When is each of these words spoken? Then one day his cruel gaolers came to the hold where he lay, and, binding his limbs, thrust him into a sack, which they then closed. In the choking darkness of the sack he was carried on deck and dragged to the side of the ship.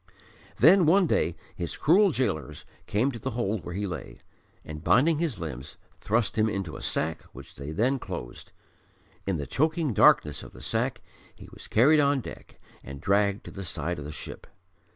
Then 0.57 0.87
one 0.87 1.05
day 1.05 1.35
his 1.55 1.77
cruel 1.77 2.11
gaolers 2.11 2.65
came 2.87 3.11
to 3.11 3.19
the 3.19 3.29
hold 3.37 3.63
where 3.63 3.75
he 3.75 3.85
lay, 3.85 4.17
and, 4.65 4.83
binding 4.83 5.19
his 5.19 5.37
limbs, 5.37 5.77
thrust 5.99 6.39
him 6.39 6.49
into 6.49 6.75
a 6.75 6.81
sack, 6.81 7.21
which 7.33 7.53
they 7.53 7.71
then 7.71 7.99
closed. 7.99 8.51
In 9.27 9.37
the 9.37 9.45
choking 9.45 9.93
darkness 9.93 10.41
of 10.41 10.53
the 10.53 10.61
sack 10.63 11.01
he 11.35 11.49
was 11.53 11.67
carried 11.67 11.99
on 11.99 12.19
deck 12.19 12.59
and 12.83 12.99
dragged 12.99 13.43
to 13.45 13.51
the 13.51 13.63
side 13.63 13.99
of 13.99 14.05
the 14.05 14.11
ship. 14.11 14.47